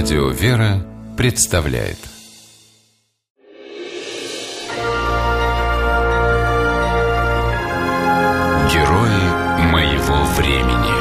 [0.00, 1.98] Радио «Вера» представляет.
[8.72, 9.22] Герои
[9.72, 10.94] моего времени.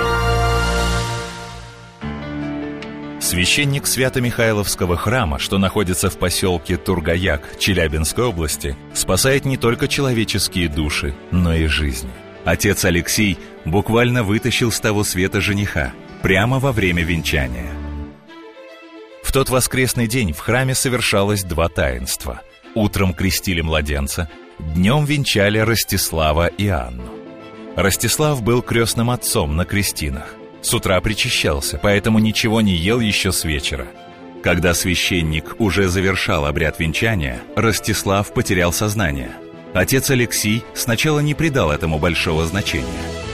[3.21, 11.13] Священник Свято-Михайловского храма, что находится в поселке Тургаяк Челябинской области, спасает не только человеческие души,
[11.29, 12.09] но и жизни.
[12.45, 17.71] Отец Алексей буквально вытащил с того света жениха прямо во время венчания–
[19.37, 22.41] тот воскресный день в храме совершалось два таинства.
[22.73, 24.27] Утром крестили младенца,
[24.57, 27.11] днем венчали Ростислава и Анну.
[27.75, 30.33] Ростислав был крестным отцом на крестинах.
[30.63, 33.85] С утра причащался, поэтому ничего не ел еще с вечера.
[34.41, 39.33] Когда священник уже завершал обряд венчания, Ростислав потерял сознание.
[39.75, 43.26] Отец Алексей сначала не придал этому большого значения.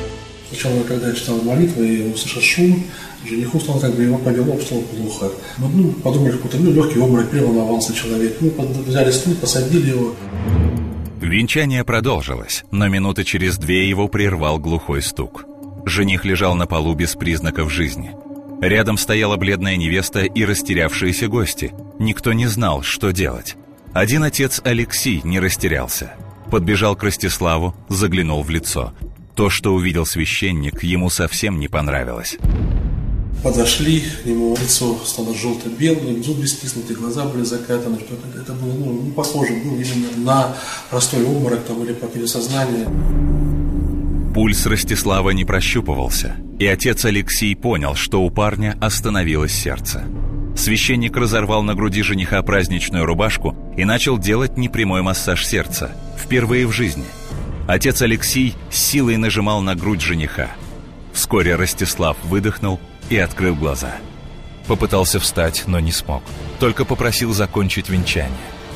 [0.53, 2.83] Сначала, когда я читал молитву и услышал шум,
[3.27, 5.31] Жениху стало как бы его повело, стало плохо.
[5.57, 8.37] Мы ну, подумали, какой-то ну, легкий обморок, переломался человек.
[8.39, 8.51] Мы
[8.85, 10.13] взяли стул, посадили его.
[11.21, 15.45] Венчание продолжилось, но минуты через две его прервал глухой стук.
[15.85, 18.11] Жених лежал на полу без признаков жизни.
[18.61, 21.73] Рядом стояла бледная невеста и растерявшиеся гости.
[21.97, 23.55] Никто не знал, что делать.
[23.93, 26.13] Один отец Алексей не растерялся.
[26.51, 28.93] Подбежал к Ростиславу, заглянул в лицо.
[29.35, 32.37] То, что увидел священник, ему совсем не понравилось.
[33.43, 37.97] Подошли к нему, лицо стало желто-белым, зубы стиснуты, глаза были закатаны.
[37.99, 40.55] Что это, было ну, не похоже было именно на
[40.89, 42.87] простой обморок там, или потерю сознания.
[44.33, 50.05] Пульс Ростислава не прощупывался, и отец Алексей понял, что у парня остановилось сердце.
[50.55, 56.71] Священник разорвал на груди жениха праздничную рубашку и начал делать непрямой массаж сердца, впервые в
[56.71, 57.03] жизни.
[57.67, 60.51] Отец Алексей силой нажимал на грудь жениха.
[61.13, 63.95] Вскоре Ростислав выдохнул и открыл глаза.
[64.67, 66.23] Попытался встать, но не смог.
[66.59, 68.31] Только попросил закончить венчание.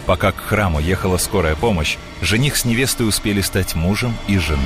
[0.05, 4.64] Пока к храму ехала скорая помощь, жених с невестой успели стать мужем и женой.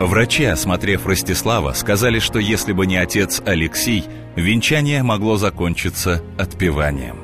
[0.00, 4.04] Врачи, осмотрев Ростислава, сказали, что если бы не отец Алексей,
[4.36, 7.23] венчание могло закончиться отпеванием.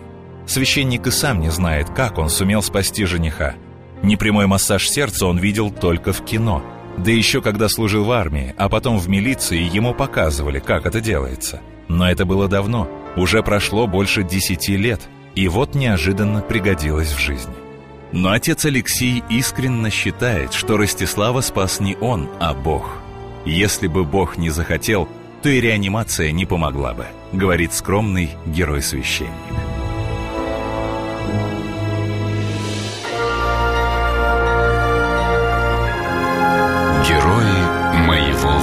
[0.50, 3.54] Священник и сам не знает, как он сумел спасти жениха.
[4.02, 6.62] Непрямой массаж сердца он видел только в кино–
[6.96, 11.60] да еще когда служил в армии, а потом в милиции, ему показывали, как это делается.
[11.88, 15.00] Но это было давно, уже прошло больше десяти лет,
[15.34, 17.54] и вот неожиданно пригодилось в жизни.
[18.12, 22.98] Но отец Алексей искренне считает, что Ростислава спас не он, а Бог.
[23.46, 25.08] Если бы Бог не захотел,
[25.42, 29.69] то и реанимация не помогла бы, говорит скромный герой-священник.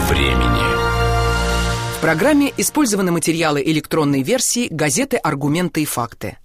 [0.07, 0.77] Времени.
[1.97, 6.37] В программе использованы материалы электронной версии газеты «Аргументы и факты».